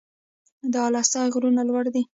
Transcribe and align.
د 0.71 0.73
اله 0.87 1.03
سای 1.11 1.27
غرونه 1.33 1.61
لوړ 1.69 1.85
دي 1.93 2.03